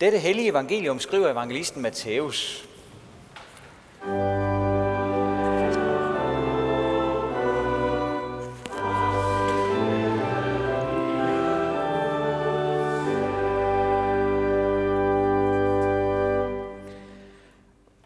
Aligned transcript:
Dette 0.00 0.18
hellige 0.18 0.48
evangelium 0.48 0.98
skriver 0.98 1.30
evangelisten 1.30 1.82
Matthæus. 1.82 2.68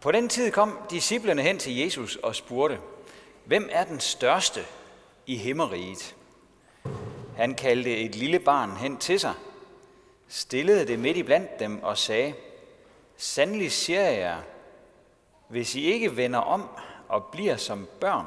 På 0.00 0.12
den 0.12 0.28
tid 0.28 0.50
kom 0.50 0.78
disciplene 0.90 1.42
hen 1.42 1.58
til 1.58 1.76
Jesus 1.76 2.16
og 2.16 2.34
spurgte, 2.34 2.78
hvem 3.44 3.68
er 3.72 3.84
den 3.84 4.00
største 4.00 4.60
i 5.26 5.36
himmeriget? 5.36 6.14
Han 7.36 7.54
kaldte 7.54 7.96
et 7.96 8.14
lille 8.14 8.38
barn 8.38 8.76
hen 8.76 8.96
til 8.96 9.20
sig, 9.20 9.34
stillede 10.32 10.86
det 10.86 10.98
midt 10.98 11.16
i 11.16 11.22
blandt 11.22 11.60
dem 11.60 11.82
og 11.82 11.98
sagde, 11.98 12.34
Sandelig 13.16 13.72
siger 13.72 14.00
jeg 14.00 14.18
jer, 14.18 14.36
hvis 15.48 15.74
I 15.74 15.80
ikke 15.80 16.16
vender 16.16 16.38
om 16.38 16.68
og 17.08 17.24
bliver 17.24 17.56
som 17.56 17.88
børn, 18.00 18.26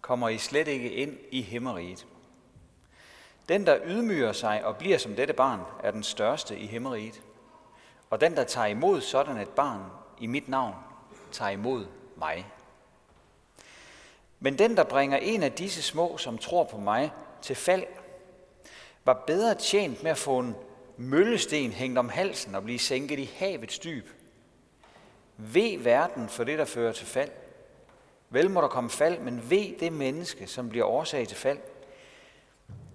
kommer 0.00 0.28
I 0.28 0.38
slet 0.38 0.68
ikke 0.68 0.92
ind 0.92 1.18
i 1.30 1.42
himmeriget. 1.42 2.06
Den, 3.48 3.66
der 3.66 3.78
ydmyger 3.84 4.32
sig 4.32 4.64
og 4.64 4.76
bliver 4.76 4.98
som 4.98 5.16
dette 5.16 5.34
barn, 5.34 5.60
er 5.82 5.90
den 5.90 6.02
største 6.02 6.58
i 6.58 6.66
himmeriget. 6.66 7.22
Og 8.10 8.20
den, 8.20 8.36
der 8.36 8.44
tager 8.44 8.66
imod 8.66 9.00
sådan 9.00 9.36
et 9.36 9.48
barn 9.48 9.82
i 10.20 10.26
mit 10.26 10.48
navn, 10.48 10.74
tager 11.32 11.50
imod 11.50 11.86
mig. 12.16 12.46
Men 14.40 14.58
den, 14.58 14.76
der 14.76 14.84
bringer 14.84 15.18
en 15.18 15.42
af 15.42 15.52
disse 15.52 15.82
små, 15.82 16.16
som 16.16 16.38
tror 16.38 16.64
på 16.64 16.76
mig, 16.76 17.12
til 17.42 17.56
fald, 17.56 17.84
var 19.04 19.24
bedre 19.26 19.54
tjent 19.54 20.02
med 20.02 20.10
at 20.10 20.18
få 20.18 20.38
en 20.38 20.56
møllesten 20.98 21.72
hængt 21.72 21.98
om 21.98 22.08
halsen 22.08 22.54
og 22.54 22.64
blive 22.64 22.78
sænket 22.78 23.18
i 23.18 23.30
havets 23.36 23.78
dyb. 23.78 24.08
Ved 25.36 25.78
verden 25.78 26.28
for 26.28 26.44
det, 26.44 26.58
der 26.58 26.64
fører 26.64 26.92
til 26.92 27.06
fald. 27.06 27.30
Vel 28.30 28.50
må 28.50 28.60
der 28.60 28.68
komme 28.68 28.90
fald, 28.90 29.18
men 29.18 29.50
ved 29.50 29.78
det 29.80 29.92
menneske, 29.92 30.46
som 30.46 30.68
bliver 30.68 30.86
årsag 30.86 31.28
til 31.28 31.36
fald. 31.36 31.58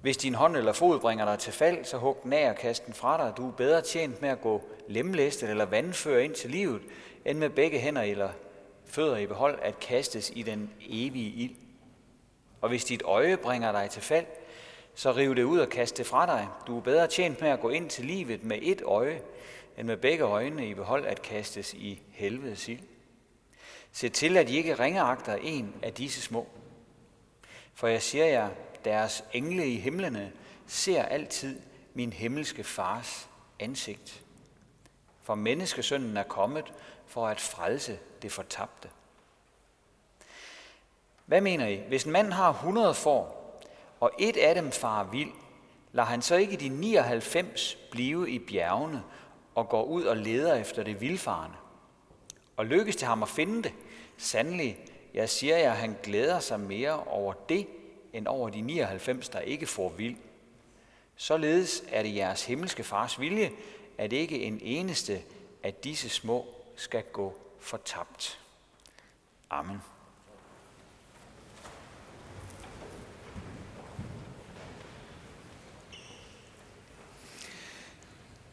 Hvis 0.02 0.18
din 0.18 0.36
hånd 0.36 0.58
eller 0.58 0.74
fod 0.74 1.00
bringer 1.00 1.26
dig 1.26 1.40
til 1.40 1.54
fald, 1.54 1.86
så 1.86 1.98
hug 1.98 2.20
den 2.24 2.34
af 2.34 2.50
og 2.50 2.56
kast 2.56 2.86
den 2.86 2.94
fra 2.94 3.18
dig. 3.18 3.34
Du 3.38 3.48
er 3.48 3.52
bedre 3.52 3.82
tjent 3.82 4.22
med 4.22 4.30
at 4.30 4.42
gå 4.42 4.62
lemlæstet 4.88 5.50
eller 5.50 5.66
vandfører 5.66 6.20
ind 6.20 6.34
til 6.34 6.50
livet, 6.50 6.82
end 7.26 7.38
med 7.38 7.50
begge 7.50 7.80
hænder 7.80 8.02
eller 8.02 8.30
fødder 8.86 9.18
i 9.18 9.26
behold 9.26 9.60
at 9.62 9.80
kastes 9.80 10.32
i 10.36 10.42
den 10.42 10.70
evige 10.90 11.32
ild. 11.32 11.56
Og 12.62 12.70
hvis 12.70 12.86
dit 12.86 13.02
øje 13.06 13.38
bringer 13.38 13.72
dig 13.72 13.90
til 13.90 14.02
fald, 14.02 14.26
så 14.96 15.12
riv 15.12 15.36
det 15.36 15.44
ud 15.44 15.60
og 15.60 15.70
kast 15.70 15.98
det 15.98 16.06
fra 16.06 16.26
dig. 16.26 16.48
Du 16.68 16.78
er 16.78 16.82
bedre 16.82 17.08
tjent 17.08 17.42
med 17.42 17.50
at 17.50 17.60
gå 17.60 17.70
ind 17.70 17.90
til 17.90 18.06
livet 18.06 18.44
med 18.44 18.60
et 18.62 18.82
øje, 18.82 19.22
end 19.78 19.88
med 19.88 19.98
begge 19.98 20.24
øjne 20.24 20.68
i 20.68 20.74
behold 20.74 21.06
at 21.06 21.22
kastes 21.22 21.74
i 21.74 22.02
helvedes 22.12 22.68
ild. 22.68 22.84
Se 23.92 24.10
til, 24.10 24.38
at 24.38 24.50
I 24.50 24.58
ikke 24.58 24.76
ringeagter 24.76 25.36
en 25.36 25.76
af 25.82 25.94
disse 25.94 26.22
små. 26.22 26.48
For 27.74 27.88
jeg 27.88 28.02
siger 28.02 28.26
jer, 28.26 28.50
deres 28.86 29.24
engle 29.34 29.68
i 29.68 29.78
himlene 29.78 30.32
ser 30.68 31.04
altid 31.04 31.60
min 31.94 32.14
himmelske 32.14 32.64
fars 32.64 33.30
ansigt. 33.60 34.24
For 35.22 35.36
menneskesønnen 35.36 36.18
er 36.18 36.24
kommet 36.24 36.74
for 37.08 37.28
at 37.28 37.40
frelse 37.40 38.00
det 38.22 38.32
fortabte. 38.32 38.90
Hvad 41.26 41.42
mener 41.42 41.68
I? 41.68 41.76
Hvis 41.88 42.04
en 42.04 42.12
mand 42.12 42.34
har 42.34 42.50
100 42.50 42.94
får, 42.94 43.43
og 44.04 44.12
et 44.20 44.38
af 44.38 44.56
dem 44.56 44.72
farer 44.72 45.04
vild, 45.04 45.32
lader 45.92 46.08
han 46.08 46.22
så 46.22 46.36
ikke 46.36 46.58
de 46.58 46.70
99 46.70 47.78
blive 47.92 48.30
i 48.30 48.40
bjergene 48.40 49.04
og 49.56 49.70
går 49.70 49.84
ud 49.84 50.04
og 50.04 50.18
leder 50.18 50.56
efter 50.56 50.84
det 50.84 51.02
vildfarende. 51.02 51.56
Og 52.58 52.66
lykkes 52.66 52.96
det 52.96 53.08
ham 53.08 53.24
at 53.24 53.30
finde 53.30 53.64
det, 53.64 53.74
sandelig, 54.18 54.78
jeg 55.14 55.30
siger 55.30 55.58
jer, 55.58 55.72
han 55.72 55.96
glæder 56.04 56.40
sig 56.40 56.60
mere 56.60 57.04
over 57.04 57.34
det, 57.34 57.68
end 58.14 58.28
over 58.28 58.50
de 58.50 58.62
99, 58.62 59.30
der 59.30 59.40
ikke 59.40 59.66
får 59.66 59.90
vild. 59.90 60.16
Således 61.16 61.84
er 61.92 62.04
det 62.04 62.16
jeres 62.16 62.46
himmelske 62.46 62.84
fars 62.84 63.20
vilje, 63.20 63.52
at 63.98 64.14
ikke 64.14 64.44
en 64.44 64.60
eneste 64.62 65.22
af 65.64 65.74
disse 65.74 66.10
små 66.10 66.46
skal 66.76 67.04
gå 67.04 67.34
fortabt. 67.60 68.40
Amen. 69.50 69.82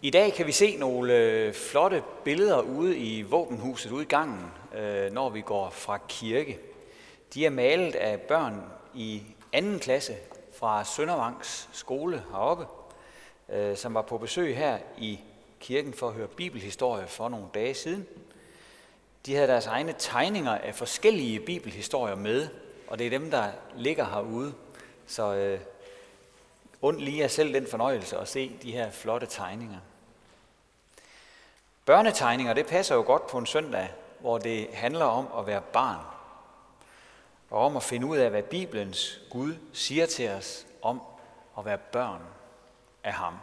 I 0.03 0.11
dag 0.11 0.33
kan 0.33 0.47
vi 0.47 0.53
se 0.53 0.77
nogle 0.77 1.17
øh, 1.17 1.55
flotte 1.55 2.03
billeder 2.25 2.61
ude 2.61 2.99
i 2.99 3.23
våbenhuset 3.23 3.91
ude 3.91 4.03
i 4.03 4.07
gangen, 4.07 4.47
øh, 4.75 5.13
når 5.13 5.29
vi 5.29 5.41
går 5.41 5.71
fra 5.71 5.99
kirke. 6.09 6.59
De 7.35 7.47
er 7.47 7.51
malet 7.51 7.95
af 7.95 8.21
børn 8.21 8.63
i 8.95 9.23
anden 9.53 9.79
klasse 9.79 10.15
fra 10.53 10.85
Søndervangs 10.85 11.69
skole 11.73 12.25
heroppe, 12.31 12.67
øh, 13.49 13.77
som 13.77 13.95
var 13.95 14.03
på 14.03 14.19
besøg 14.19 14.57
her 14.57 14.79
i 14.99 15.21
kirken 15.61 15.95
for 15.95 16.09
at 16.09 16.15
høre 16.15 16.29
bibelhistorie 16.29 17.07
for 17.07 17.29
nogle 17.29 17.47
dage 17.55 17.75
siden. 17.75 18.07
De 19.27 19.35
havde 19.35 19.49
deres 19.49 19.67
egne 19.67 19.95
tegninger 19.99 20.59
af 20.59 20.75
forskellige 20.75 21.41
bibelhistorier 21.41 22.17
med, 22.17 22.49
og 22.89 22.99
det 22.99 23.07
er 23.07 23.11
dem, 23.11 23.31
der 23.31 23.45
ligger 23.77 24.05
herude. 24.05 24.55
Så 25.07 25.35
øh, 25.35 25.61
und 26.83 27.01
lige 27.01 27.23
er 27.23 27.29
selv 27.29 27.55
den 27.55 27.67
fornøjelse 27.67 28.19
at 28.19 28.29
se 28.29 28.53
de 28.63 28.73
her 28.73 28.91
flotte 28.91 29.27
tegninger. 29.27 29.79
Børnetegninger, 31.91 32.53
det 32.53 32.67
passer 32.67 32.95
jo 32.95 33.03
godt 33.03 33.27
på 33.27 33.39
en 33.39 33.47
søndag, 33.47 33.91
hvor 34.21 34.39
det 34.39 34.69
handler 34.73 35.05
om 35.05 35.29
at 35.39 35.47
være 35.47 35.61
barn. 35.61 36.05
Og 37.51 37.65
om 37.65 37.77
at 37.77 37.83
finde 37.83 38.07
ud 38.07 38.17
af, 38.17 38.31
hvad 38.31 38.43
Bibelens 38.43 39.21
Gud 39.31 39.55
siger 39.73 40.07
til 40.07 40.31
os 40.31 40.67
om 40.83 41.03
at 41.59 41.65
være 41.65 41.79
børn 41.79 42.23
af 43.05 43.13
ham. 43.13 43.35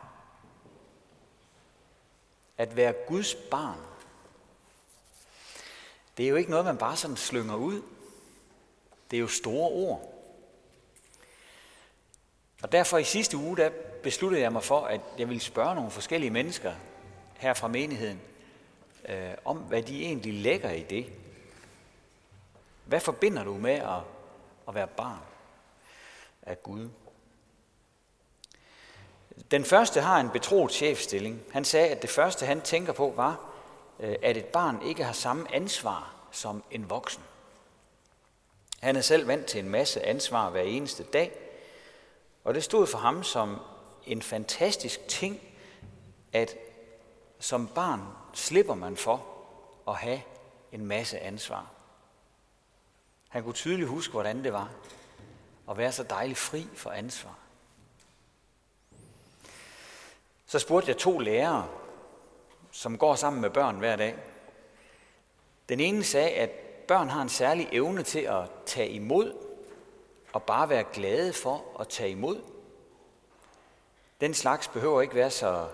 At 2.58 2.76
være 2.76 2.94
Guds 3.08 3.36
barn, 3.36 3.80
det 6.18 6.26
er 6.26 6.30
jo 6.30 6.36
ikke 6.36 6.52
noget, 6.52 6.66
man 6.66 6.78
bare 6.78 6.96
sådan 6.96 7.18
slynger 7.18 7.56
ud. 7.56 7.82
Det 9.12 9.18
er 9.18 9.22
jo 9.22 9.28
store 9.28 9.70
ord. 9.70 10.14
Og 12.64 12.72
derfor 12.72 12.98
i 12.98 13.04
sidste 13.04 13.38
uge, 13.38 13.58
der 13.58 13.70
besluttede 14.04 14.42
jeg 14.42 14.52
mig 14.52 14.64
for, 14.64 14.86
at 14.86 15.02
jeg 15.18 15.30
ville 15.30 15.42
spørge 15.42 15.76
nogle 15.76 15.92
forskellige 15.92 16.32
mennesker 16.32 16.74
her 17.38 17.54
fra 17.54 17.68
menigheden, 17.68 18.22
øh, 19.08 19.34
om 19.46 19.58
hvad 19.58 19.84
de 19.84 20.06
egentlig 20.06 20.34
lægger 20.34 20.72
i 20.72 20.84
det. 20.84 21.06
Hvad 22.86 23.00
forbinder 23.00 23.44
du 23.44 23.54
med 23.54 23.74
at, 23.74 24.02
at 24.68 24.76
være 24.76 24.88
barn 24.88 25.20
af 26.42 26.64
Gud? 26.64 26.90
Den 29.52 29.66
første 29.66 30.02
har 30.02 30.20
en 30.20 30.30
betroet 30.30 30.72
chefstilling. 30.72 31.42
Han 31.52 31.66
sagde, 31.66 31.88
at 31.90 32.02
det 32.02 32.10
første, 32.10 32.46
han 32.46 32.62
tænker 32.62 32.94
på, 32.94 33.14
var, 33.16 33.50
øh, 34.00 34.16
at 34.22 34.38
et 34.38 34.46
barn 34.46 34.82
ikke 34.86 35.04
har 35.04 35.14
samme 35.14 35.56
ansvar 35.56 36.16
som 36.32 36.64
en 36.72 36.90
voksen. 36.90 37.24
Han 38.80 38.96
er 38.96 39.02
selv 39.02 39.28
vant 39.28 39.46
til 39.46 39.60
en 39.60 39.70
masse 39.70 40.06
ansvar 40.06 40.50
hver 40.50 40.62
eneste 40.62 41.04
dag, 41.04 41.32
og 42.44 42.54
det 42.54 42.64
stod 42.64 42.88
for 42.88 42.98
ham 42.98 43.24
som 43.24 43.60
en 44.06 44.22
fantastisk 44.22 45.08
ting, 45.08 45.42
at 46.34 46.56
som 47.40 47.68
barn 47.68 48.02
slipper 48.34 48.74
man 48.76 48.98
for 48.98 49.26
at 49.88 49.96
have 49.96 50.22
en 50.72 50.86
masse 50.86 51.20
ansvar. 51.20 51.72
Han 53.30 53.44
kunne 53.44 53.54
tydeligt 53.54 53.90
huske, 53.90 54.12
hvordan 54.12 54.44
det 54.44 54.54
var 54.54 54.70
at 55.70 55.78
være 55.78 55.92
så 55.92 56.04
dejligt 56.04 56.40
fri 56.40 56.68
for 56.76 56.90
ansvar. 56.90 57.38
Så 60.46 60.60
spurgte 60.60 60.90
jeg 60.90 60.98
to 60.98 61.20
lærere, 61.20 61.68
som 62.72 62.98
går 62.98 63.16
sammen 63.16 63.42
med 63.42 63.50
børn 63.50 63.78
hver 63.78 63.96
dag. 63.96 64.16
Den 65.70 65.80
ene 65.80 66.04
sagde, 66.04 66.30
at 66.30 66.50
børn 66.88 67.10
har 67.10 67.22
en 67.22 67.30
særlig 67.30 67.70
evne 67.72 68.04
til 68.04 68.20
at 68.20 68.44
tage 68.66 68.90
imod 68.90 69.34
og 70.34 70.44
bare 70.44 70.70
være 70.70 70.84
glade 70.94 71.34
for 71.34 71.64
at 71.80 71.88
tage 71.88 72.10
imod. 72.10 72.42
Den 74.22 74.34
slags 74.34 74.68
behøver 74.68 75.02
ikke 75.02 75.16
være 75.16 75.32
så 75.32 75.68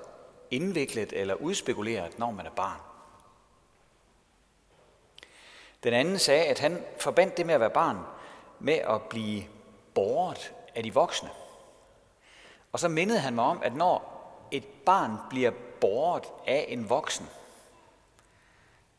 indviklet 0.53 1.13
eller 1.13 1.33
udspekuleret, 1.33 2.19
når 2.19 2.31
man 2.31 2.45
er 2.45 2.51
barn. 2.51 2.79
Den 5.83 5.93
anden 5.93 6.19
sagde, 6.19 6.45
at 6.45 6.59
han 6.59 6.85
forbandt 6.99 7.37
det 7.37 7.45
med 7.45 7.53
at 7.53 7.59
være 7.59 7.69
barn 7.69 7.99
med 8.59 8.73
at 8.73 9.01
blive 9.01 9.43
borget 9.95 10.53
af 10.75 10.83
de 10.83 10.93
voksne. 10.93 11.29
Og 12.71 12.79
så 12.79 12.87
mindede 12.87 13.19
han 13.19 13.35
mig 13.35 13.45
om, 13.45 13.63
at 13.63 13.75
når 13.75 14.13
et 14.51 14.65
barn 14.85 15.17
bliver 15.29 15.51
borget 15.81 16.23
af 16.47 16.65
en 16.69 16.89
voksen, 16.89 17.29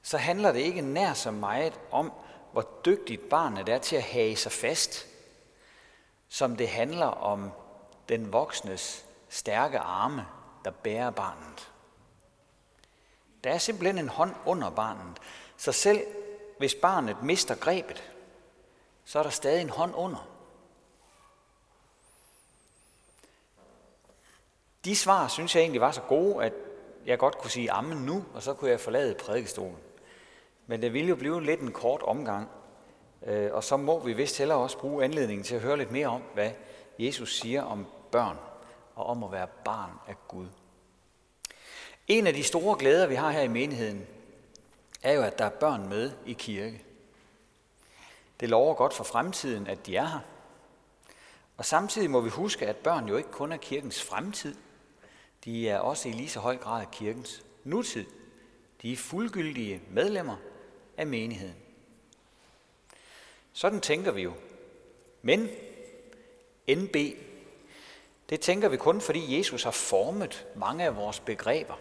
så 0.02 0.18
handler 0.18 0.52
det 0.52 0.60
ikke 0.60 0.80
nær 0.80 1.12
så 1.12 1.30
meget 1.30 1.80
om, 1.90 2.12
hvor 2.52 2.68
dygtigt 2.84 3.28
barnet 3.28 3.68
er 3.68 3.78
til 3.78 3.96
at 3.96 4.02
hage 4.02 4.36
sig 4.36 4.52
fast, 4.52 5.06
som 6.28 6.56
det 6.56 6.68
handler 6.68 7.06
om 7.06 7.50
den 8.08 8.32
voksnes 8.32 9.04
stærke 9.28 9.78
arme, 9.78 10.26
der 10.64 10.70
bærer 10.70 11.11
barnet. 11.11 11.72
Der 13.44 13.50
er 13.50 13.58
simpelthen 13.58 13.99
en 13.99 14.08
hånd 14.08 14.34
under 14.46 14.70
barnet. 14.70 15.19
Så 15.56 15.72
selv 15.72 16.06
hvis 16.58 16.75
barnet 16.75 17.22
mister 17.22 17.55
grebet, 17.55 18.12
så 19.05 19.19
er 19.19 19.22
der 19.22 19.31
stadig 19.31 19.62
en 19.62 19.70
hånd 19.70 19.94
under. 19.94 20.28
De 24.84 24.96
svar 24.96 25.28
synes 25.28 25.55
jeg 25.55 25.61
egentlig 25.61 25.81
var 25.81 25.90
så 25.90 26.00
gode, 26.00 26.44
at 26.44 26.52
jeg 27.06 27.19
godt 27.19 27.38
kunne 27.38 27.50
sige 27.50 27.70
ammen 27.70 27.99
nu, 27.99 28.25
og 28.34 28.43
så 28.43 28.55
kunne 28.55 28.70
jeg 28.70 28.81
forlade 28.81 29.14
prædikestolen. 29.14 29.78
Men 30.66 30.82
det 30.82 30.93
ville 30.93 31.08
jo 31.08 31.16
blive 31.16 31.44
lidt 31.44 31.61
en 31.61 31.72
kort 31.72 32.02
omgang, 32.02 32.49
øh, 33.26 33.52
og 33.52 33.64
så 33.64 33.76
må 33.76 33.99
vi 33.99 34.12
vist 34.12 34.38
heller 34.38 34.55
også 34.55 34.78
bruge 34.78 35.05
anledningen 35.05 35.44
til 35.44 35.55
at 35.55 35.61
høre 35.61 35.76
lidt 35.76 35.90
mere 35.90 36.06
om, 36.06 36.22
hvad 36.34 36.50
Jesus 36.99 37.40
siger 37.40 37.62
om 37.62 37.87
børn 38.11 38.38
og 38.94 39.06
om 39.06 39.25
at 39.25 39.32
være 39.32 39.46
barn 39.64 39.91
af 40.08 40.14
Gud. 40.29 40.46
En 42.08 42.26
af 42.26 42.35
de 42.35 42.43
store 42.43 42.79
glæder, 42.79 43.06
vi 43.06 43.14
har 43.14 43.31
her 43.31 43.43
i 43.43 43.49
menigheden, 43.49 44.06
er 45.02 45.12
jo, 45.12 45.23
at 45.23 45.38
der 45.38 45.44
er 45.44 45.50
børn 45.50 45.88
med 45.88 46.12
i 46.26 46.32
kirke. 46.32 46.82
Det 48.41 48.49
lover 48.49 48.75
godt 48.75 48.94
for 48.94 49.05
fremtiden, 49.05 49.67
at 49.67 49.87
de 49.87 49.96
er 49.96 50.06
her. 50.06 50.20
Og 51.56 51.64
samtidig 51.64 52.11
må 52.11 52.20
vi 52.20 52.31
huske, 52.31 52.67
at 52.67 52.76
børn 52.76 53.08
jo 53.08 53.17
ikke 53.17 53.31
kun 53.31 53.52
er 53.52 53.56
kirkens 53.56 54.02
fremtid. 54.02 54.55
De 55.44 55.69
er 55.69 55.79
også 55.79 56.08
i 56.08 56.12
lige 56.12 56.29
så 56.29 56.40
høj 56.40 56.56
grad 56.56 56.87
kirkens 56.93 57.44
nutid. 57.64 58.06
De 58.82 58.93
er 58.93 58.97
fuldgyldige 58.97 59.82
medlemmer 59.90 60.37
af 60.97 61.06
menigheden. 61.06 61.56
Sådan 63.52 63.81
tænker 63.81 64.12
vi 64.12 64.23
jo. 64.23 64.32
Men 65.23 65.49
NB, 66.69 66.97
det 68.31 68.41
tænker 68.41 68.69
vi 68.69 68.76
kun, 68.76 69.00
fordi 69.00 69.38
Jesus 69.38 69.62
har 69.62 69.71
formet 69.71 70.47
mange 70.55 70.85
af 70.85 70.97
vores 70.97 71.21
begreber. 71.21 71.75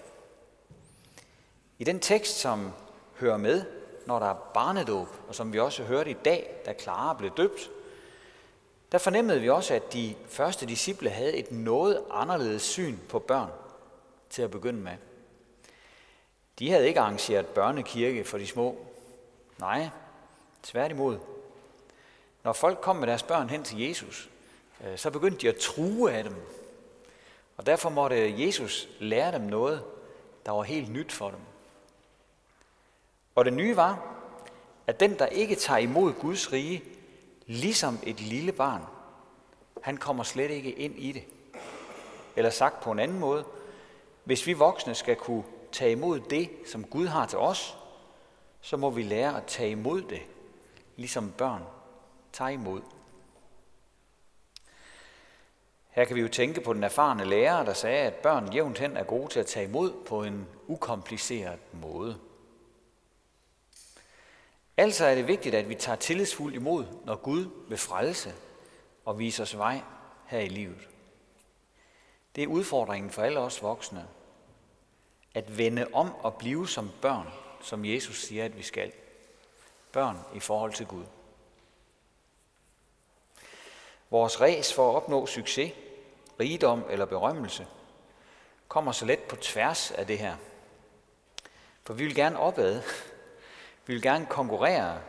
I 1.77 1.83
den 1.83 1.99
tekst, 1.99 2.39
som 2.39 2.71
hører 3.19 3.37
med, 3.37 3.65
når 4.05 4.19
der 4.19 4.25
er 4.25 4.51
barnedåb, 4.53 5.07
og 5.27 5.35
som 5.35 5.53
vi 5.53 5.59
også 5.59 5.83
hørte 5.83 6.11
i 6.11 6.17
dag, 6.25 6.61
da 6.65 6.73
Clara 6.73 7.13
blev 7.13 7.31
døbt, 7.37 7.69
der 8.91 8.97
fornemmede 8.97 9.41
vi 9.41 9.49
også, 9.49 9.73
at 9.73 9.93
de 9.93 10.15
første 10.27 10.65
disciple 10.65 11.09
havde 11.09 11.33
et 11.33 11.51
noget 11.51 12.03
anderledes 12.11 12.61
syn 12.61 12.97
på 13.09 13.19
børn 13.19 13.49
til 14.29 14.41
at 14.41 14.51
begynde 14.51 14.79
med. 14.79 14.97
De 16.59 16.71
havde 16.71 16.87
ikke 16.87 16.99
arrangeret 16.99 17.47
børnekirke 17.47 18.23
for 18.23 18.37
de 18.37 18.47
små. 18.47 18.77
Nej, 19.59 19.89
tværtimod. 20.63 21.17
Når 22.43 22.53
folk 22.53 22.81
kom 22.81 22.95
med 22.95 23.07
deres 23.07 23.23
børn 23.23 23.49
hen 23.49 23.63
til 23.63 23.79
Jesus, 23.79 24.29
Øh, 24.83 24.97
så 24.97 25.11
begyndte 25.11 25.41
de 25.41 25.49
at 25.49 25.55
true 25.55 26.11
af 26.11 26.23
dem. 26.23 26.35
Og 27.57 27.65
derfor 27.65 27.89
måtte 27.89 28.45
Jesus 28.45 28.89
lære 28.99 29.31
dem 29.31 29.41
noget, 29.41 29.83
der 30.45 30.51
var 30.51 30.63
helt 30.63 30.89
nyt 30.89 31.11
for 31.11 31.29
dem. 31.29 31.39
Og 33.35 33.45
det 33.45 33.53
nye 33.53 33.75
var, 33.75 34.15
at 34.87 34.99
den, 34.99 35.19
der 35.19 35.25
ikke 35.25 35.55
tager 35.55 35.77
imod 35.77 36.13
Guds 36.13 36.53
rige, 36.53 36.83
ligesom 37.45 37.99
et 38.03 38.19
lille 38.19 38.51
barn, 38.51 38.81
han 39.81 39.97
kommer 39.97 40.23
slet 40.23 40.51
ikke 40.51 40.71
ind 40.71 40.95
i 40.97 41.11
det. 41.11 41.23
Eller 42.35 42.49
sagt 42.49 42.83
på 42.83 42.91
en 42.91 42.99
anden 42.99 43.19
måde, 43.19 43.45
hvis 44.23 44.47
vi 44.47 44.53
voksne 44.53 44.95
skal 44.95 45.15
kunne 45.15 45.43
tage 45.71 45.91
imod 45.91 46.19
det, 46.19 46.49
som 46.65 46.83
Gud 46.83 47.07
har 47.07 47.25
til 47.25 47.39
os, 47.39 47.77
så 48.61 48.77
må 48.77 48.89
vi 48.89 49.03
lære 49.03 49.37
at 49.37 49.45
tage 49.45 49.71
imod 49.71 50.01
det, 50.01 50.21
ligesom 50.95 51.31
børn 51.37 51.63
tager 52.33 52.49
imod. 52.49 52.81
Her 55.93 56.05
kan 56.05 56.15
vi 56.15 56.21
jo 56.21 56.27
tænke 56.27 56.61
på 56.61 56.73
den 56.73 56.83
erfarne 56.83 57.25
lærer, 57.25 57.65
der 57.65 57.73
sagde, 57.73 58.07
at 58.07 58.15
børn 58.15 58.53
jævnt 58.53 58.79
hen 58.79 58.97
er 58.97 59.03
gode 59.03 59.27
til 59.27 59.39
at 59.39 59.45
tage 59.45 59.67
imod 59.67 59.93
på 60.05 60.23
en 60.23 60.47
ukompliceret 60.67 61.59
måde. 61.71 62.19
Altså 64.77 65.05
er 65.05 65.15
det 65.15 65.27
vigtigt, 65.27 65.55
at 65.55 65.69
vi 65.69 65.75
tager 65.75 65.95
tillidsfuldt 65.95 66.55
imod, 66.55 66.85
når 67.05 67.15
Gud 67.15 67.49
vil 67.69 67.77
frelse 67.77 68.33
og 69.05 69.19
vise 69.19 69.43
os 69.43 69.57
vej 69.57 69.79
her 70.25 70.39
i 70.39 70.47
livet. 70.47 70.89
Det 72.35 72.43
er 72.43 72.47
udfordringen 72.47 73.11
for 73.11 73.21
alle 73.21 73.39
os 73.39 73.61
voksne. 73.61 74.07
At 75.33 75.57
vende 75.57 75.87
om 75.93 76.15
og 76.15 76.35
blive 76.35 76.67
som 76.67 76.91
børn, 77.01 77.27
som 77.61 77.85
Jesus 77.85 78.21
siger, 78.21 78.45
at 78.45 78.57
vi 78.57 78.63
skal. 78.63 78.91
Børn 79.91 80.17
i 80.35 80.39
forhold 80.39 80.73
til 80.73 80.85
Gud. 80.85 81.03
Vores 84.09 84.41
ræs 84.41 84.73
for 84.73 84.89
at 84.89 84.95
opnå 84.95 85.25
succes, 85.25 85.71
rigdom 86.43 86.83
eller 86.89 87.05
berømmelse 87.05 87.67
kommer 88.67 88.91
så 88.91 89.05
let 89.05 89.19
på 89.19 89.35
tværs 89.35 89.91
af 89.91 90.07
det 90.07 90.19
her. 90.19 90.35
For 91.83 91.93
vi 91.93 92.03
vil 92.05 92.15
gerne 92.15 92.39
opad, 92.39 92.81
vi 93.85 93.93
vil 93.93 94.01
gerne 94.01 94.25
konkurrere 94.25 95.01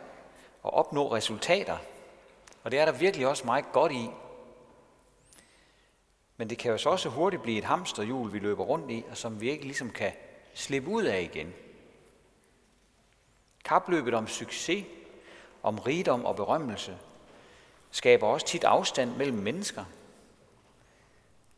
og 0.63 0.73
opnå 0.73 1.15
resultater. 1.15 1.77
Og 2.63 2.71
det 2.71 2.79
er 2.79 2.85
der 2.85 2.91
virkelig 2.91 3.27
også 3.27 3.45
meget 3.45 3.65
godt 3.71 3.91
i. 3.91 4.09
Men 6.37 6.49
det 6.49 6.57
kan 6.57 6.71
jo 6.71 6.77
så 6.77 6.89
også 6.89 7.09
hurtigt 7.09 7.43
blive 7.43 7.57
et 7.57 7.63
hamsterhjul, 7.63 8.33
vi 8.33 8.39
løber 8.39 8.63
rundt 8.63 8.91
i, 8.91 9.03
og 9.09 9.17
som 9.17 9.41
vi 9.41 9.49
ikke 9.49 9.63
ligesom 9.63 9.89
kan 9.89 10.11
slippe 10.53 10.89
ud 10.89 11.03
af 11.03 11.21
igen. 11.21 11.53
Kapløbet 13.65 14.13
om 14.13 14.27
succes, 14.27 14.85
om 15.63 15.79
rigdom 15.79 16.25
og 16.25 16.35
berømmelse, 16.35 16.97
skaber 17.91 18.27
også 18.27 18.45
tit 18.45 18.63
afstand 18.63 19.15
mellem 19.15 19.37
mennesker. 19.37 19.85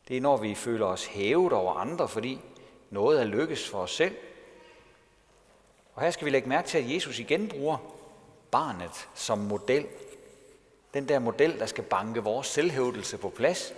Det 0.08 0.16
er, 0.16 0.20
når 0.20 0.36
vi 0.36 0.54
føler 0.54 0.86
os 0.86 1.06
hævet 1.06 1.52
over 1.52 1.74
andre, 1.74 2.08
fordi 2.08 2.40
noget 2.90 3.20
er 3.20 3.24
lykkes 3.24 3.68
for 3.68 3.78
os 3.78 3.94
selv, 3.94 4.16
og 5.94 6.02
her 6.04 6.10
skal 6.10 6.24
vi 6.24 6.30
lægge 6.30 6.48
mærke 6.48 6.68
til, 6.68 6.78
at 6.78 6.94
Jesus 6.94 7.18
igen 7.18 7.48
bruger 7.48 7.76
barnet 8.50 9.08
som 9.14 9.38
model. 9.38 9.86
Den 10.94 11.08
der 11.08 11.18
model, 11.18 11.58
der 11.58 11.66
skal 11.66 11.84
banke 11.84 12.22
vores 12.22 12.46
selvhævdelse 12.46 13.18
på 13.18 13.28
plads. 13.28 13.74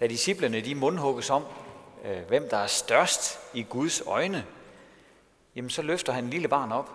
Da 0.00 0.06
disciplene 0.06 0.60
de 0.60 0.74
mundhugges 0.74 1.30
om, 1.30 1.44
øh, 2.04 2.22
hvem 2.28 2.48
der 2.48 2.56
er 2.56 2.66
størst 2.66 3.38
i 3.54 3.62
Guds 3.62 4.00
øjne, 4.06 4.46
jamen 5.56 5.70
så 5.70 5.82
løfter 5.82 6.12
han 6.12 6.24
en 6.24 6.30
lille 6.30 6.48
barn 6.48 6.72
op 6.72 6.90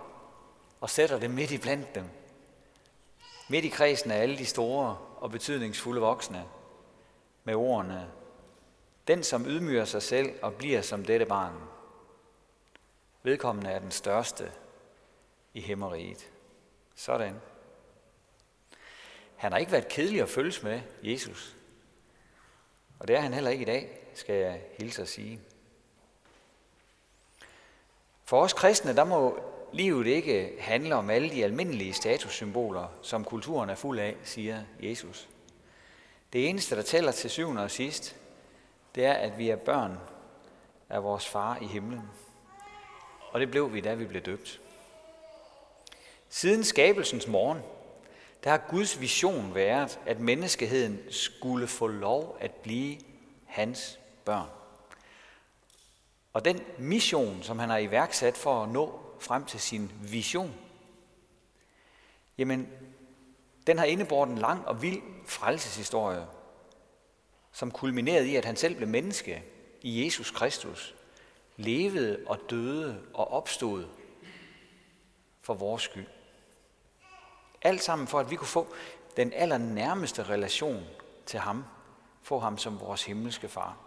og 0.81 0.89
sætter 0.89 1.19
det 1.19 1.29
midt 1.29 1.51
i 1.51 1.57
blandt 1.57 1.95
dem. 1.95 2.03
Midt 3.49 3.65
i 3.65 3.69
kredsen 3.69 4.11
af 4.11 4.21
alle 4.21 4.37
de 4.37 4.45
store 4.45 4.97
og 5.17 5.31
betydningsfulde 5.31 6.01
voksne 6.01 6.43
med 7.43 7.55
ordene, 7.55 8.07
den 9.07 9.23
som 9.23 9.45
ydmyger 9.45 9.85
sig 9.85 10.01
selv 10.01 10.33
og 10.41 10.53
bliver 10.53 10.81
som 10.81 11.05
dette 11.05 11.25
barn, 11.25 11.53
Vedkommende 13.25 13.69
er 13.69 13.79
den 13.79 13.91
største 13.91 14.51
i 15.53 15.61
himmeriget. 15.61 16.29
Sådan. 16.95 17.35
Han 19.35 19.51
har 19.51 19.59
ikke 19.59 19.71
været 19.71 19.87
kedelig 19.87 20.21
at 20.21 20.29
følges 20.29 20.63
med, 20.63 20.81
Jesus. 21.03 21.55
Og 22.99 23.07
det 23.07 23.15
er 23.15 23.19
han 23.19 23.33
heller 23.33 23.49
ikke 23.49 23.61
i 23.61 23.65
dag, 23.65 23.99
skal 24.13 24.35
jeg 24.35 24.61
hilse 24.77 25.01
at 25.01 25.07
sige. 25.07 25.39
For 28.23 28.41
os 28.41 28.53
kristne, 28.53 28.95
der 28.95 29.03
må 29.03 29.39
livet 29.73 30.07
ikke 30.07 30.55
handle 30.59 30.95
om 30.95 31.09
alle 31.09 31.29
de 31.29 31.43
almindelige 31.43 31.93
statussymboler, 31.93 32.87
som 33.01 33.23
kulturen 33.23 33.69
er 33.69 33.75
fuld 33.75 33.99
af, 33.99 34.15
siger 34.23 34.63
Jesus. 34.79 35.29
Det 36.33 36.49
eneste, 36.49 36.75
der 36.75 36.81
tæller 36.81 37.11
til 37.11 37.29
syvende 37.29 37.63
og 37.63 37.71
sidst, 37.71 38.15
det 38.95 39.05
er, 39.05 39.13
at 39.13 39.37
vi 39.37 39.49
er 39.49 39.55
børn 39.55 39.97
af 40.89 41.03
vores 41.03 41.27
far 41.27 41.57
i 41.61 41.65
himlen. 41.65 42.01
Og 43.31 43.39
det 43.39 43.51
blev 43.51 43.73
vi, 43.73 43.81
da 43.81 43.93
vi 43.93 44.05
blev 44.05 44.21
døbt. 44.21 44.61
Siden 46.29 46.63
skabelsens 46.63 47.27
morgen, 47.27 47.59
der 48.43 48.49
har 48.49 48.57
Guds 48.69 49.01
vision 49.01 49.55
været, 49.55 49.99
at 50.05 50.19
menneskeheden 50.19 50.99
skulle 51.09 51.67
få 51.67 51.87
lov 51.87 52.37
at 52.39 52.51
blive 52.51 52.97
hans 53.45 53.99
børn. 54.25 54.49
Og 56.33 56.45
den 56.45 56.61
mission, 56.77 57.43
som 57.43 57.59
han 57.59 57.69
har 57.69 57.77
iværksat 57.77 58.37
for 58.37 58.63
at 58.63 58.69
nå 58.69 58.99
frem 59.19 59.45
til 59.45 59.59
sin 59.59 59.91
vision, 60.01 60.53
jamen, 62.37 62.69
den 63.67 63.77
har 63.77 63.85
indebåret 63.85 64.29
en 64.29 64.37
lang 64.37 64.67
og 64.67 64.81
vild 64.81 65.01
frelseshistorie, 65.25 66.27
som 67.55 67.71
kulminerede 67.71 68.27
i, 68.27 68.35
at 68.35 68.45
han 68.45 68.55
selv 68.55 68.75
blev 68.75 68.89
menneske 68.89 69.43
i 69.81 70.05
Jesus 70.05 70.31
Kristus, 70.31 70.95
levede 71.57 72.19
og 72.27 72.39
døde 72.49 73.01
og 73.13 73.31
opstod 73.31 73.85
for 75.41 75.53
vores 75.53 75.81
skyld. 75.81 76.07
Alt 77.61 77.83
sammen 77.83 78.07
for, 78.07 78.19
at 78.19 78.31
vi 78.31 78.35
kunne 78.35 78.47
få 78.47 78.67
den 79.17 79.33
allernærmeste 79.33 80.23
relation 80.23 80.83
til 81.25 81.39
ham, 81.39 81.65
få 82.21 82.39
ham 82.39 82.57
som 82.57 82.79
vores 82.79 83.03
himmelske 83.03 83.47
far. 83.47 83.77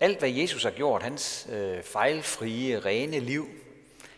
Alt, 0.00 0.18
hvad 0.18 0.30
Jesus 0.30 0.62
har 0.62 0.70
gjort, 0.70 1.02
hans 1.02 1.46
øh, 1.50 1.82
fejlfrie, 1.82 2.80
rene 2.80 3.18
liv, 3.18 3.48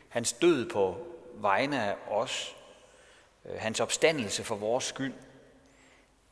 hans 0.08 0.32
død 0.32 0.70
på 0.70 1.06
vegne 1.35 1.82
af 1.82 1.96
os, 2.11 2.56
øh, 3.44 3.61
hans 3.61 3.80
opstandelse 3.80 4.44
for 4.44 4.56
vores 4.56 4.85
skyld, 4.85 5.14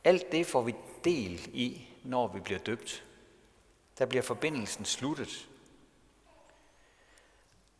alt 0.05 0.31
det 0.31 0.45
får 0.45 0.61
vi 0.61 0.75
del 1.03 1.49
i, 1.53 1.87
når 2.03 2.27
vi 2.27 2.39
bliver 2.39 2.59
døbt 2.59 3.05
der 3.97 4.05
bliver 4.05 4.21
forbindelsen 4.21 4.85
sluttet 4.85 5.49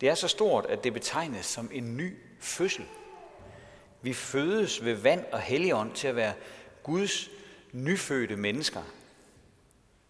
Det 0.01 0.09
er 0.09 0.15
så 0.15 0.27
stort, 0.27 0.65
at 0.65 0.83
det 0.83 0.93
betegnes 0.93 1.45
som 1.45 1.69
en 1.73 1.97
ny 1.97 2.17
fødsel. 2.39 2.85
Vi 4.01 4.13
fødes 4.13 4.85
ved 4.85 4.93
vand 4.93 5.25
og 5.31 5.41
helligånd 5.41 5.93
til 5.93 6.07
at 6.07 6.15
være 6.15 6.33
Guds 6.83 7.29
nyfødte 7.71 8.35
mennesker. 8.35 8.83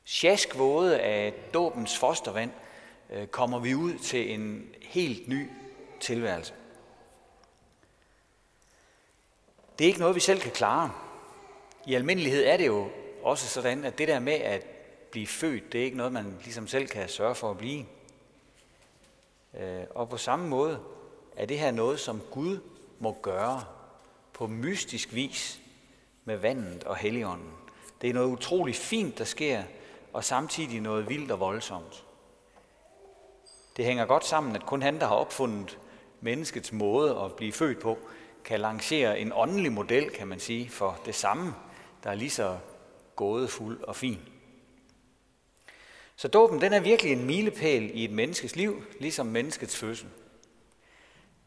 Sjask 0.04 0.58
våde 0.58 1.00
af 1.00 1.34
dåbens 1.54 1.98
fostervand 1.98 2.52
øh, 3.10 3.28
kommer 3.28 3.60
vi 3.60 3.76
ud 3.76 3.98
til 3.98 4.34
en 4.34 4.76
helt 4.82 5.28
ny 5.28 5.50
tilværelse. 6.00 6.54
Det 9.78 9.86
er 9.86 9.88
ikke 9.88 10.00
noget, 10.00 10.16
vi 10.16 10.20
selv 10.20 10.40
kan 10.40 10.52
klare. 10.52 11.05
I 11.86 11.94
almindelighed 11.94 12.46
er 12.46 12.58
det 12.58 12.68
jo 12.68 12.90
også 13.24 13.48
sådan, 13.48 13.86
at 13.86 13.98
det 13.98 14.08
der 14.08 14.20
med 14.20 14.34
at 14.34 14.66
blive 15.12 15.28
født, 15.28 15.72
det 15.72 15.82
er 15.82 15.86
ikke 15.86 15.98
noget, 15.98 16.14
man 16.14 16.38
ligesom 16.44 16.68
selv 16.68 16.88
kan 16.88 17.10
sørge 17.10 17.36
for 17.36 17.52
at 17.52 17.58
blive. 17.58 17.86
Øh, 19.60 19.84
og 19.90 20.10
på 20.10 20.18
samme 20.18 20.48
måde 20.48 20.80
er 21.36 21.46
det 21.46 21.60
her 21.60 21.72
noget, 21.72 22.00
som 22.00 22.22
Gud 22.32 22.60
må 23.00 23.18
gøre 23.22 23.64
på 24.34 24.48
mystisk 24.48 25.14
vis 25.14 25.62
med 26.26 26.38
vandet 26.38 26.84
og 26.84 26.96
helligånden. 26.96 27.52
Det 28.02 28.10
er 28.10 28.14
noget 28.14 28.32
utroligt 28.32 28.78
fint, 28.78 29.18
der 29.18 29.24
sker, 29.24 29.64
og 30.14 30.24
samtidig 30.24 30.82
noget 30.82 31.10
vildt 31.10 31.32
og 31.32 31.40
voldsomt. 31.40 32.06
Det 33.78 33.86
hænger 33.86 34.06
godt 34.06 34.26
sammen, 34.26 34.56
at 34.56 34.66
kun 34.66 34.82
han, 34.82 35.00
der 35.00 35.08
har 35.08 35.16
opfundet 35.16 35.80
menneskets 36.22 36.72
måde 36.72 37.20
at 37.20 37.34
blive 37.36 37.52
født 37.52 37.80
på, 37.80 37.98
kan 38.44 38.60
lancere 38.60 39.20
en 39.20 39.32
åndelig 39.36 39.72
model, 39.72 40.10
kan 40.10 40.28
man 40.28 40.40
sige, 40.40 40.70
for 40.70 41.00
det 41.06 41.16
samme, 41.16 41.54
der 42.06 42.12
er 42.12 42.16
lige 42.16 42.30
så 42.30 42.58
gådefuld 43.16 43.84
og 43.84 43.96
fin. 43.96 44.20
Så 46.16 46.28
dåben, 46.28 46.62
den 46.62 46.74
er 46.74 46.80
virkelig 46.80 47.12
en 47.12 47.26
milepæl 47.26 47.92
i 47.94 48.04
et 48.04 48.12
menneskes 48.12 48.56
liv, 48.56 48.84
ligesom 49.00 49.26
menneskets 49.26 49.78
fødsel. 49.78 50.08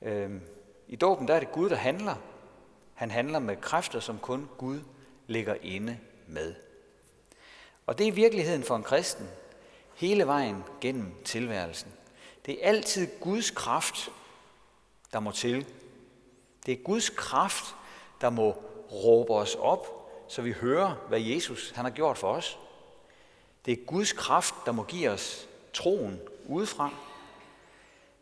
Øhm, 0.03 0.41
I 0.89 0.97
dåben, 0.97 1.29
der 1.29 1.35
er 1.35 1.41
det 1.41 1.53
Gud, 1.53 1.71
der 1.71 1.77
handler. 1.77 2.15
Han 2.95 3.11
handler 3.11 3.39
med 3.39 3.57
kræfter, 3.57 4.01
som 4.01 4.19
kun 4.19 4.49
Gud 4.59 4.81
ligger 5.27 5.55
inde 5.63 5.99
med. 6.27 6.55
Og 7.87 7.99
det 7.99 8.09
er 8.09 8.13
virkeligheden 8.13 8.63
for 8.63 8.77
en 8.77 8.83
kristen, 8.83 9.29
hele 9.95 10.27
vejen 10.27 10.65
gennem 10.81 11.15
tilværelsen. 11.25 11.93
Det 12.47 12.65
er 12.65 12.69
altid 12.69 13.09
Guds 13.21 13.51
kraft, 13.51 14.11
der 15.13 15.21
må 15.21 15.31
til. 15.31 15.67
Det 16.67 16.73
er 16.73 16.83
Guds 16.83 17.11
kraft, 17.11 17.75
der 18.21 18.31
må 18.31 18.51
råbe 18.93 19.35
os 19.35 19.55
op, 19.55 19.98
så 20.29 20.43
vi 20.43 20.53
hører, 20.53 20.95
hvad 21.09 21.21
Jesus 21.21 21.71
han 21.71 21.85
har 21.85 21.93
gjort 21.93 22.19
for 22.19 22.33
os. 22.33 22.59
Det 23.65 23.73
er 23.73 23.85
Guds 23.87 24.13
kraft, 24.13 24.55
der 24.67 24.73
må 24.73 24.83
give 24.83 25.11
os 25.11 25.49
troen 25.73 26.21
udefra. 26.47 26.91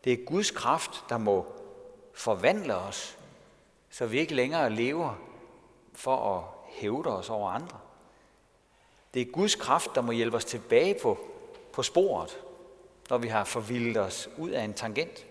Det 0.04 0.12
er 0.12 0.24
Guds 0.24 0.50
kraft, 0.50 1.04
der 1.08 1.18
må 1.18 1.46
forvandle 2.14 2.76
os, 2.76 3.18
så 3.90 4.06
vi 4.06 4.18
ikke 4.18 4.34
længere 4.34 4.70
lever 4.70 5.14
for 5.94 6.36
at 6.36 6.44
hævde 6.80 7.16
os 7.16 7.30
over 7.30 7.50
andre. 7.50 7.80
Det 9.14 9.22
er 9.22 9.32
Guds 9.32 9.54
kraft, 9.54 9.90
der 9.94 10.00
må 10.00 10.12
hjælpe 10.12 10.36
os 10.36 10.44
tilbage 10.44 10.98
på, 11.02 11.18
på 11.72 11.82
sporet, 11.82 12.38
når 13.10 13.18
vi 13.18 13.28
har 13.28 13.44
forvildet 13.44 13.96
os 13.96 14.28
ud 14.38 14.50
af 14.50 14.64
en 14.64 14.74
tangent. 14.74 15.26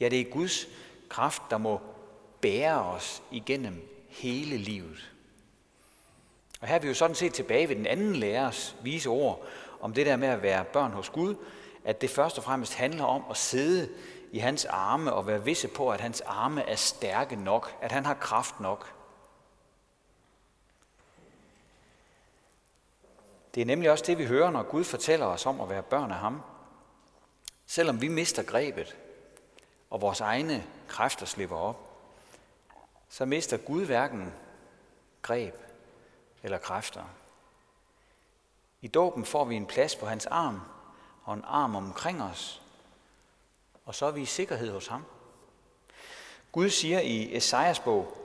Ja, 0.00 0.08
det 0.08 0.20
er 0.20 0.30
Guds 0.30 0.66
kraft, 1.08 1.42
der 1.50 1.58
må 1.58 1.80
bære 2.40 2.84
os 2.84 3.22
igennem 3.30 4.06
hele 4.08 4.56
livet. 4.56 5.12
Og 6.60 6.68
her 6.68 6.74
er 6.74 6.78
vi 6.78 6.88
jo 6.88 6.94
sådan 6.94 7.16
set 7.16 7.34
tilbage 7.34 7.68
ved 7.68 7.76
den 7.76 7.86
anden 7.86 8.16
lærers 8.16 8.76
vise 8.82 9.08
ord 9.08 9.46
om 9.80 9.94
det 9.94 10.06
der 10.06 10.16
med 10.16 10.28
at 10.28 10.42
være 10.42 10.64
børn 10.64 10.92
hos 10.92 11.10
Gud, 11.10 11.34
at 11.84 12.00
det 12.00 12.10
først 12.10 12.38
og 12.38 12.44
fremmest 12.44 12.74
handler 12.74 13.04
om 13.04 13.24
at 13.30 13.36
sidde 13.36 13.88
i 14.32 14.38
hans 14.38 14.64
arme 14.64 15.12
og 15.12 15.26
være 15.26 15.44
visse 15.44 15.68
på, 15.68 15.90
at 15.90 16.00
hans 16.00 16.20
arme 16.20 16.62
er 16.68 16.76
stærke 16.76 17.36
nok, 17.36 17.76
at 17.80 17.92
han 17.92 18.06
har 18.06 18.14
kraft 18.14 18.60
nok. 18.60 18.92
Det 23.54 23.60
er 23.60 23.66
nemlig 23.66 23.90
også 23.90 24.04
det, 24.06 24.18
vi 24.18 24.26
hører, 24.26 24.50
når 24.50 24.62
Gud 24.62 24.84
fortæller 24.84 25.26
os 25.26 25.46
om 25.46 25.60
at 25.60 25.68
være 25.70 25.82
børn 25.82 26.10
af 26.10 26.16
ham. 26.16 26.42
Selvom 27.66 28.00
vi 28.00 28.08
mister 28.08 28.42
grebet, 28.42 28.96
og 29.90 30.00
vores 30.00 30.20
egne 30.20 30.64
kræfter 30.88 31.26
slipper 31.26 31.56
op, 31.56 31.90
så 33.08 33.24
mister 33.24 33.56
Gud 33.56 33.86
hverken 33.86 34.34
greb 35.22 35.54
eller 36.42 36.58
kræfter. 36.58 37.04
I 38.80 38.88
dåben 38.88 39.24
får 39.24 39.44
vi 39.44 39.54
en 39.54 39.66
plads 39.66 39.96
på 39.96 40.06
hans 40.06 40.26
arm 40.26 40.60
og 41.24 41.34
en 41.34 41.44
arm 41.46 41.76
omkring 41.76 42.22
os, 42.22 42.62
og 43.84 43.94
så 43.94 44.06
er 44.06 44.10
vi 44.10 44.22
i 44.22 44.26
sikkerhed 44.26 44.72
hos 44.72 44.86
ham. 44.86 45.04
Gud 46.52 46.70
siger 46.70 47.00
i 47.00 47.36
Esajas 47.36 47.80
bog, 47.80 48.16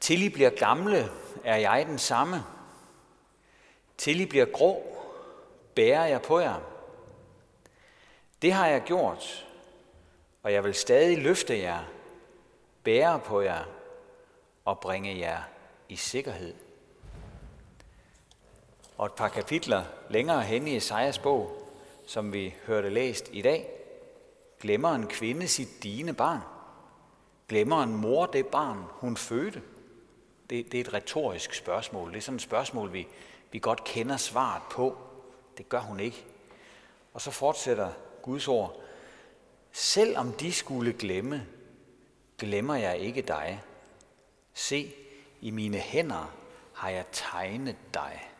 Til 0.00 0.22
I 0.22 0.28
bliver 0.28 0.50
gamle, 0.50 1.10
er 1.44 1.56
jeg 1.56 1.86
den 1.86 1.98
samme. 1.98 2.44
Til 3.98 4.20
I 4.20 4.26
bliver 4.26 4.46
grå, 4.46 5.04
bærer 5.74 6.06
jeg 6.06 6.22
på 6.22 6.38
jer. 6.38 6.60
Det 8.42 8.52
har 8.52 8.66
jeg 8.66 8.82
gjort, 8.82 9.46
og 10.42 10.52
jeg 10.52 10.64
vil 10.64 10.74
stadig 10.74 11.18
løfte 11.18 11.58
jer, 11.58 11.84
bære 12.84 13.20
på 13.20 13.40
jer 13.40 13.64
og 14.64 14.80
bringe 14.80 15.18
jer 15.18 15.42
i 15.88 15.96
sikkerhed. 15.96 16.54
Og 18.98 19.06
et 19.06 19.12
par 19.12 19.28
kapitler 19.28 19.84
længere 20.10 20.42
hen 20.42 20.68
i 20.68 20.76
Esajas 20.76 21.18
bog, 21.18 21.68
som 22.06 22.32
vi 22.32 22.54
hørte 22.66 22.90
læst 22.90 23.30
i 23.32 23.42
dag, 23.42 23.68
glemmer 24.60 24.90
en 24.90 25.06
kvinde 25.06 25.48
sit 25.48 25.82
dine 25.82 26.14
barn. 26.14 26.40
Glemmer 27.48 27.82
en 27.82 27.96
mor 27.96 28.26
det 28.26 28.46
barn, 28.46 28.84
hun 28.88 29.16
fødte. 29.16 29.62
Det, 30.50 30.72
det 30.72 30.80
er 30.80 30.84
et 30.84 30.94
retorisk 30.94 31.54
spørgsmål. 31.54 32.10
Det 32.10 32.16
er 32.16 32.22
sådan 32.22 32.36
et 32.36 32.42
spørgsmål, 32.42 32.92
vi, 32.92 33.08
vi 33.50 33.58
godt 33.58 33.84
kender 33.84 34.16
svaret 34.16 34.62
på. 34.70 34.98
Det 35.58 35.68
gør 35.68 35.80
hun 35.80 36.00
ikke. 36.00 36.24
Og 37.14 37.20
så 37.20 37.30
fortsætter 37.30 37.90
Guds 38.22 38.48
ord. 38.48 38.80
Selvom 39.72 40.32
de 40.32 40.52
skulle 40.52 40.92
glemme, 40.92 41.46
glemmer 42.38 42.74
jeg 42.74 42.98
ikke 42.98 43.22
dig. 43.22 43.62
Se, 44.54 44.94
i 45.40 45.50
mine 45.50 45.78
hænder 45.78 46.34
har 46.74 46.88
jeg 46.88 47.04
tegnet 47.12 47.76
dig. 47.94 48.30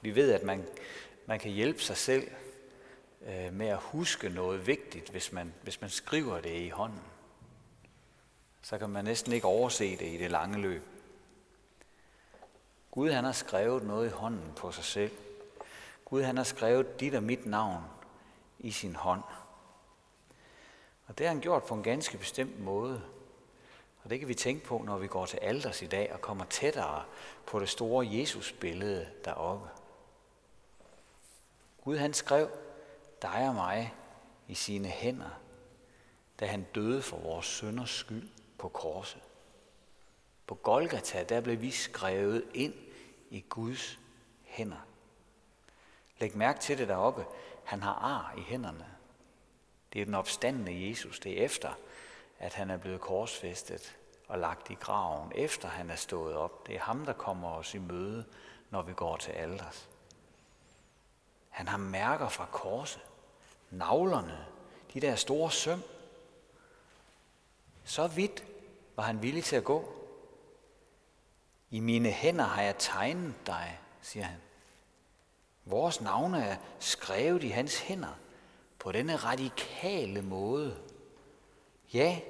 Vi 0.00 0.14
ved, 0.14 0.32
at 0.32 0.42
man, 0.42 0.66
man 1.26 1.38
kan 1.38 1.50
hjælpe 1.50 1.82
sig 1.82 1.96
selv 1.96 2.30
øh, 3.26 3.52
med 3.52 3.66
at 3.66 3.78
huske 3.78 4.28
noget 4.28 4.66
vigtigt, 4.66 5.10
hvis 5.10 5.32
man, 5.32 5.54
hvis 5.62 5.80
man 5.80 5.90
skriver 5.90 6.40
det 6.40 6.56
i 6.56 6.68
hånden. 6.68 7.02
Så 8.62 8.78
kan 8.78 8.90
man 8.90 9.04
næsten 9.04 9.32
ikke 9.32 9.46
overse 9.46 9.96
det 9.96 10.06
i 10.06 10.16
det 10.16 10.30
lange 10.30 10.58
løb. 10.58 10.82
Gud 12.90 13.10
han 13.10 13.24
har 13.24 13.32
skrevet 13.32 13.82
noget 13.82 14.06
i 14.06 14.12
hånden 14.12 14.52
på 14.56 14.72
sig 14.72 14.84
selv. 14.84 15.12
Gud 16.04 16.22
han 16.22 16.36
har 16.36 16.44
skrevet 16.44 17.00
dit 17.00 17.14
og 17.14 17.22
mit 17.22 17.46
navn 17.46 17.84
i 18.58 18.70
sin 18.70 18.96
hånd. 18.96 19.22
Og 21.06 21.18
det 21.18 21.26
har 21.26 21.34
han 21.34 21.42
gjort 21.42 21.64
på 21.64 21.74
en 21.74 21.82
ganske 21.82 22.18
bestemt 22.18 22.60
måde. 22.60 23.02
Og 24.02 24.10
det 24.10 24.18
kan 24.18 24.28
vi 24.28 24.34
tænke 24.34 24.64
på, 24.64 24.78
når 24.78 24.98
vi 24.98 25.06
går 25.06 25.26
til 25.26 25.36
alders 25.36 25.82
i 25.82 25.86
dag 25.86 26.12
og 26.12 26.20
kommer 26.20 26.44
tættere 26.44 27.04
på 27.46 27.60
det 27.60 27.68
store 27.68 28.08
Jesus-billede 28.10 29.08
deroppe. 29.24 29.68
Gud 31.84 31.96
han 31.96 32.14
skrev 32.14 32.50
dig 33.22 33.48
og 33.48 33.54
mig 33.54 33.94
i 34.48 34.54
sine 34.54 34.88
hænder, 34.88 35.40
da 36.40 36.46
han 36.46 36.66
døde 36.74 37.02
for 37.02 37.16
vores 37.16 37.46
sønders 37.46 37.90
skyld 37.90 38.28
på 38.58 38.68
korset. 38.68 39.22
På 40.46 40.54
Golgata, 40.54 41.22
der 41.22 41.40
blev 41.40 41.60
vi 41.60 41.70
skrevet 41.70 42.44
ind 42.54 42.74
i 43.30 43.44
Guds 43.48 43.98
hænder. 44.44 44.86
Læg 46.18 46.36
mærke 46.36 46.60
til 46.60 46.78
det 46.78 46.88
deroppe. 46.88 47.24
Han 47.64 47.82
har 47.82 47.94
ar 47.94 48.34
i 48.38 48.40
hænderne. 48.40 48.86
Det 49.92 50.00
er 50.00 50.04
den 50.04 50.14
opstandende 50.14 50.88
Jesus. 50.88 51.20
Det 51.20 51.40
er 51.40 51.44
efter, 51.44 51.72
at 52.38 52.54
han 52.54 52.70
er 52.70 52.76
blevet 52.76 53.00
korsfæstet 53.00 53.96
og 54.28 54.38
lagt 54.38 54.70
i 54.70 54.74
graven, 54.74 55.32
efter 55.34 55.68
han 55.68 55.90
er 55.90 55.96
stået 55.96 56.36
op. 56.36 56.66
Det 56.66 56.74
er 56.74 56.80
ham, 56.80 57.06
der 57.06 57.12
kommer 57.12 57.50
os 57.50 57.74
i 57.74 57.78
møde, 57.78 58.24
når 58.70 58.82
vi 58.82 58.92
går 58.92 59.16
til 59.16 59.32
alders. 59.32 59.88
Han 61.48 61.68
har 61.68 61.78
mærker 61.78 62.28
fra 62.28 62.46
korset, 62.52 63.02
navlerne, 63.70 64.46
de 64.94 65.00
der 65.00 65.16
store 65.16 65.50
søm. 65.50 65.82
Så 67.84 68.06
vidt 68.06 68.44
var 68.96 69.02
han 69.02 69.22
villig 69.22 69.44
til 69.44 69.56
at 69.56 69.64
gå. 69.64 69.92
I 71.70 71.80
mine 71.80 72.10
hænder 72.10 72.44
har 72.44 72.62
jeg 72.62 72.74
tegnet 72.78 73.34
dig, 73.46 73.80
siger 74.02 74.24
han. 74.24 74.40
Vores 75.64 76.00
navne 76.00 76.44
er 76.44 76.56
skrevet 76.78 77.44
i 77.44 77.48
hans 77.48 77.80
hænder 77.80 78.18
på 78.78 78.92
denne 78.92 79.16
radikale 79.16 80.22
måde. 80.22 80.87
Ja, 81.92 82.20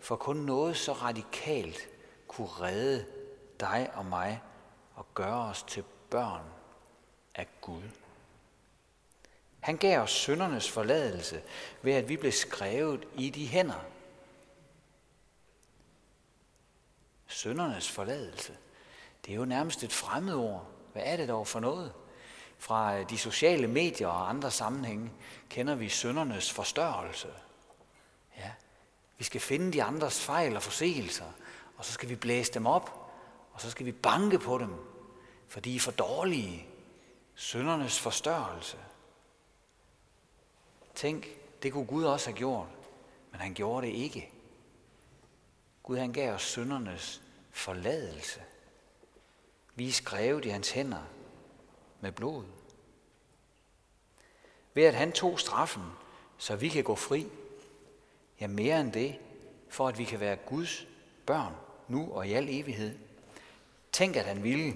for 0.00 0.16
kun 0.16 0.36
noget 0.36 0.76
så 0.76 0.92
radikalt 0.92 1.88
kunne 2.28 2.48
redde 2.48 3.06
dig 3.60 3.90
og 3.94 4.06
mig 4.06 4.42
og 4.94 5.06
gøre 5.14 5.40
os 5.40 5.62
til 5.62 5.84
børn 6.10 6.44
af 7.34 7.46
Gud. 7.60 7.82
Han 9.60 9.76
gav 9.76 10.00
os 10.00 10.10
syndernes 10.10 10.70
forladelse 10.70 11.42
ved, 11.82 11.92
at 11.92 12.08
vi 12.08 12.16
blev 12.16 12.32
skrevet 12.32 13.08
i 13.14 13.30
de 13.30 13.46
hænder. 13.46 13.84
Syndernes 17.26 17.90
forladelse. 17.90 18.56
Det 19.26 19.32
er 19.32 19.36
jo 19.36 19.44
nærmest 19.44 19.82
et 19.82 19.92
fremmedord. 19.92 20.66
Hvad 20.92 21.02
er 21.04 21.16
det 21.16 21.28
dog 21.28 21.46
for 21.46 21.60
noget? 21.60 21.92
Fra 22.58 22.98
øh, 22.98 23.10
de 23.10 23.18
sociale 23.18 23.66
medier 23.66 24.08
og 24.08 24.28
andre 24.28 24.50
sammenhænge 24.50 25.10
kender 25.48 25.74
vi 25.74 25.88
syndernes 25.88 26.52
forstørrelse. 26.52 27.28
Ja. 28.36 28.50
Vi 29.20 29.24
skal 29.24 29.40
finde 29.40 29.72
de 29.72 29.82
andres 29.82 30.24
fejl 30.24 30.56
og 30.56 30.62
forseelser, 30.62 31.32
og 31.76 31.84
så 31.84 31.92
skal 31.92 32.08
vi 32.08 32.16
blæse 32.16 32.52
dem 32.52 32.66
op, 32.66 33.12
og 33.52 33.60
så 33.60 33.70
skal 33.70 33.86
vi 33.86 33.92
banke 33.92 34.38
på 34.38 34.58
dem, 34.58 34.74
for 35.48 35.60
de 35.60 35.76
er 35.76 35.80
for 35.80 35.90
dårlige. 35.90 36.66
Syndernes 37.34 38.00
forstørrelse. 38.00 38.78
Tænk, 40.94 41.26
det 41.62 41.72
kunne 41.72 41.86
Gud 41.86 42.04
også 42.04 42.30
have 42.30 42.36
gjort, 42.36 42.68
men 43.30 43.40
han 43.40 43.54
gjorde 43.54 43.86
det 43.86 43.92
ikke. 43.92 44.32
Gud 45.82 45.96
han 45.96 46.12
gav 46.12 46.34
os 46.34 46.42
syndernes 46.42 47.22
forladelse. 47.50 48.42
Vi 49.74 49.88
er 49.88 49.92
skrevet 49.92 50.44
i 50.44 50.48
hans 50.48 50.70
hænder 50.70 51.02
med 52.00 52.12
blod. 52.12 52.44
Ved 54.74 54.84
at 54.84 54.94
han 54.94 55.12
tog 55.12 55.40
straffen, 55.40 55.84
så 56.38 56.56
vi 56.56 56.68
kan 56.68 56.84
gå 56.84 56.94
fri. 56.94 57.26
Ja, 58.40 58.46
mere 58.46 58.80
end 58.80 58.92
det, 58.92 59.18
for 59.68 59.88
at 59.88 59.98
vi 59.98 60.04
kan 60.04 60.20
være 60.20 60.36
Guds 60.36 60.86
børn, 61.26 61.52
nu 61.88 62.12
og 62.12 62.28
i 62.28 62.32
al 62.32 62.46
evighed. 62.50 62.98
Tænk, 63.92 64.16
at 64.16 64.24
han 64.24 64.42
ville. 64.42 64.74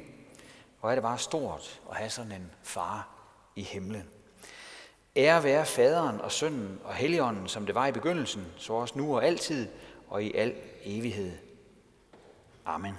Hvor 0.81 0.91
er 0.91 0.95
det 0.95 1.03
bare 1.03 1.19
stort 1.19 1.81
at 1.91 1.97
have 1.97 2.11
sådan 2.11 2.33
en 2.33 2.51
far 2.63 3.09
i 3.57 3.63
himlen. 3.63 4.09
Ære 5.17 5.45
være 5.45 5.67
faderen 5.67 6.21
og 6.21 6.33
sønnen 6.33 6.81
og 6.85 6.95
helligånden, 6.95 7.49
som 7.49 7.67
det 7.67 7.75
var 7.75 7.87
i 7.87 7.93
begyndelsen, 7.93 8.47
så 8.57 8.73
også 8.73 8.99
nu 8.99 9.17
og 9.17 9.25
altid 9.25 9.69
og 10.09 10.25
i 10.25 10.35
al 10.35 10.55
evighed. 10.85 11.33
Amen. 12.65 12.95